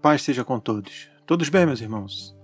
[0.00, 1.08] paz seja com todos.
[1.26, 2.34] Todos bem, meus irmãos?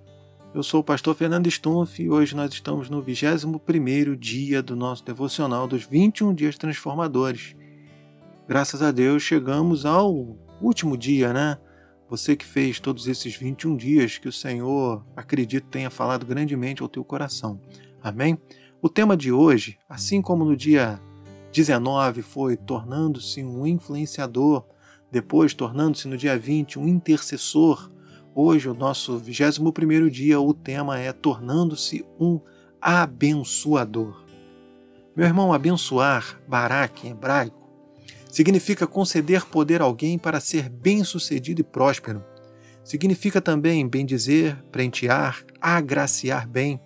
[0.55, 5.03] Eu sou o pastor Fernando Stumpf e hoje nós estamos no 21º dia do nosso
[5.03, 7.57] devocional dos 21 dias transformadores.
[8.47, 11.57] Graças a Deus chegamos ao último dia, né?
[12.11, 16.91] Você que fez todos esses 21 dias, que o Senhor, acredito, tenha falado grandemente ao
[16.91, 17.59] teu coração.
[18.03, 18.39] Amém?
[18.83, 21.01] O tema de hoje, assim como no dia
[21.53, 24.63] 19 foi tornando-se um influenciador
[25.11, 27.91] depois tornando-se no dia 20 um intercessor.
[28.35, 32.41] Hoje, o nosso 21 dia, o tema é tornando-se um
[32.81, 34.25] abençoador.
[35.17, 37.67] Meu irmão, abençoar, barak em hebraico,
[38.31, 42.23] significa conceder poder a alguém para ser bem-sucedido e próspero.
[42.85, 46.79] Significa também bendizer, prentear, agraciar bem.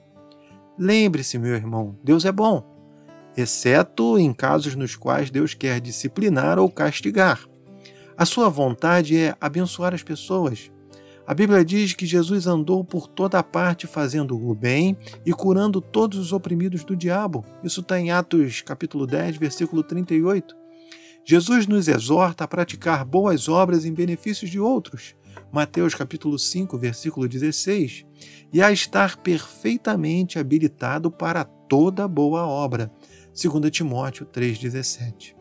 [0.79, 2.65] Lembre-se, meu irmão, Deus é bom,
[3.37, 7.45] exceto em casos nos quais Deus quer disciplinar ou castigar.
[8.21, 10.71] A sua vontade é abençoar as pessoas.
[11.27, 16.19] A Bíblia diz que Jesus andou por toda parte fazendo o bem e curando todos
[16.19, 17.43] os oprimidos do diabo.
[17.65, 20.55] Isso está em Atos capítulo 10, versículo 38.
[21.25, 25.15] Jesus nos exorta a praticar boas obras em benefício de outros.
[25.51, 28.05] Mateus capítulo 5, versículo 16,
[28.53, 32.93] e a estar perfeitamente habilitado para toda boa obra.
[33.29, 35.35] 2 Timóteo 3,17.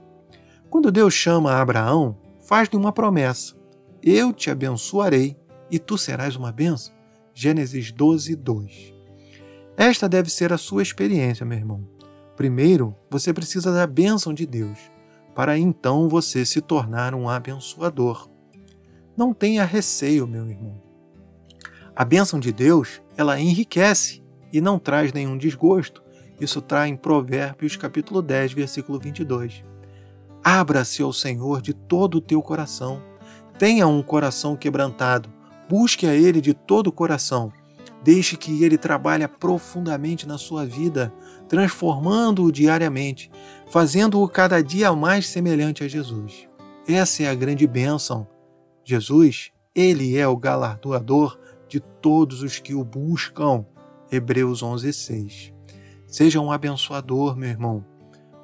[0.69, 3.55] Quando Deus chama Abraão, faz-lhe uma promessa:
[4.02, 5.38] Eu te abençoarei
[5.69, 6.91] e tu serás uma bênção.
[7.31, 8.94] Gênesis 12, 2.
[9.78, 11.88] Esta deve ser a sua experiência, meu irmão.
[12.36, 14.80] Primeiro, você precisa da bênção de Deus,
[15.36, 18.28] para então você se tornar um abençoador.
[19.16, 20.81] Não tenha receio, meu irmão.
[21.95, 26.02] A bênção de Deus, ela enriquece e não traz nenhum desgosto.
[26.41, 29.69] Isso está em Provérbios capítulo 10, versículo 22.
[30.52, 33.03] Abra-se ao Senhor de todo o teu coração.
[33.59, 35.31] Tenha um coração quebrantado.
[35.69, 37.53] Busque a Ele de todo o coração.
[38.03, 41.13] Deixe que Ele trabalhe profundamente na sua vida,
[41.47, 43.29] transformando-o diariamente,
[43.69, 46.50] fazendo-o cada dia mais semelhante a Jesus.
[46.88, 48.28] Essa é a grande bênção.
[48.84, 51.38] Jesus, Ele é o galardoador
[51.68, 53.63] de todos os que o buscam.
[54.12, 55.53] Hebreus 11:6.
[56.07, 57.85] Seja um abençoador, meu irmão.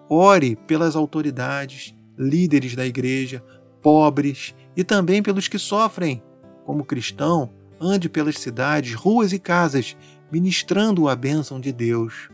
[0.09, 3.43] Ore pelas autoridades, líderes da igreja,
[3.81, 6.21] pobres e também pelos que sofrem.
[6.65, 9.95] Como cristão, ande pelas cidades, ruas e casas,
[10.31, 12.29] ministrando a bênção de Deus.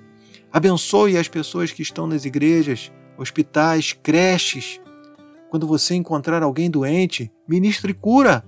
[0.52, 4.82] Abençoe as pessoas que estão nas igrejas, hospitais, creches.
[5.50, 8.46] Quando você encontrar alguém doente, ministre cura.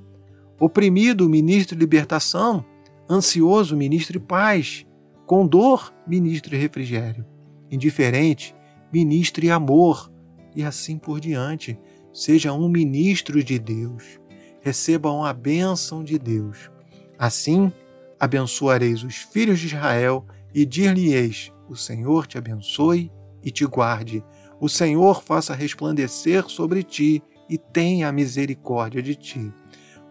[0.60, 2.66] Oprimido, ministre libertação.
[3.10, 4.86] Ansioso, ministre paz.
[5.26, 7.26] Com dor, ministre refrigério.
[7.72, 8.56] Indiferente,
[8.94, 10.12] ministre amor
[10.56, 11.80] e assim por diante.
[12.14, 14.20] Seja um ministro de Deus.
[14.62, 16.70] Recebam a bênção de Deus.
[17.18, 17.72] Assim,
[18.20, 23.12] abençoareis os filhos de Israel e dir-lhe-eis: O Senhor te abençoe
[23.44, 24.24] e te guarde.
[24.60, 29.52] O Senhor faça resplandecer sobre ti e tenha misericórdia de ti.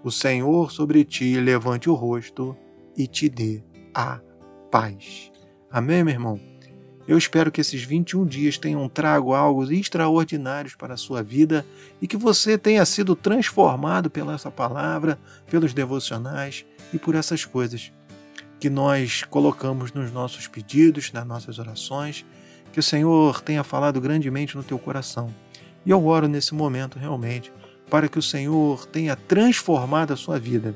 [0.02, 2.56] O Senhor sobre ti levante o rosto
[2.96, 3.62] e te dê
[3.94, 4.20] a
[4.70, 5.30] paz.
[5.70, 6.51] Amém, meu irmão?
[7.06, 11.66] Eu espero que esses 21 dias tenham trago algo extraordinários para a sua vida
[12.00, 15.18] e que você tenha sido transformado pela essa palavra,
[15.50, 17.90] pelos devocionais e por essas coisas
[18.60, 22.24] que nós colocamos nos nossos pedidos, nas nossas orações.
[22.72, 25.34] Que o Senhor tenha falado grandemente no teu coração.
[25.84, 27.52] E eu oro nesse momento realmente
[27.90, 30.74] para que o Senhor tenha transformado a sua vida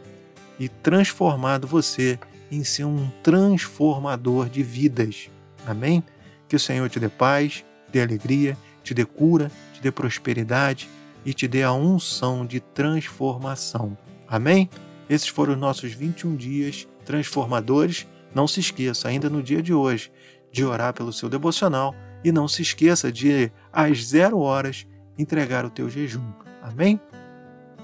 [0.58, 2.18] e transformado você
[2.50, 5.30] em ser um transformador de vidas.
[5.64, 6.02] Amém?
[6.48, 10.88] Que o Senhor te dê paz, dê alegria, te dê cura, te dê prosperidade
[11.24, 13.96] e te dê a unção de transformação.
[14.28, 14.70] Amém?
[15.08, 18.06] Esses foram os nossos 21 dias transformadores.
[18.34, 20.10] Não se esqueça, ainda no dia de hoje,
[20.52, 24.86] de orar pelo seu devocional e não se esqueça de, às zero horas,
[25.18, 26.32] entregar o teu jejum.
[26.62, 27.00] Amém?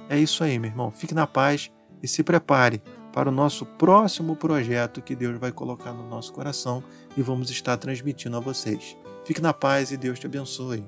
[0.09, 0.91] É isso aí, meu irmão.
[0.91, 1.71] Fique na paz
[2.03, 6.83] e se prepare para o nosso próximo projeto que Deus vai colocar no nosso coração
[7.17, 8.97] e vamos estar transmitindo a vocês.
[9.25, 10.83] Fique na paz e Deus te abençoe.